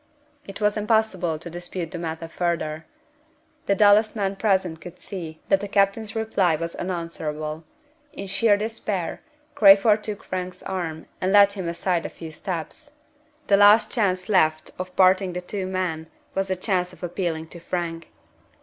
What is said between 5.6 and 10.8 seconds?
the captain's reply was unanswerable. In sheer despair, Crayford took Frank's